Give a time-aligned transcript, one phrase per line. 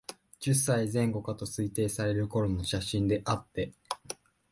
[0.39, 3.71] 十歳前後かと推定される頃の写真であって、